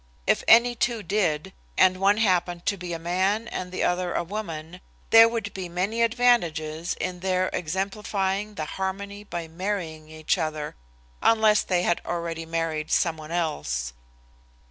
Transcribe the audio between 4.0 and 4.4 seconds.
a